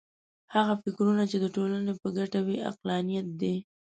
[0.55, 3.55] هغه فکرونه چې د ټولنې په ګټه وي عقلانیت دی.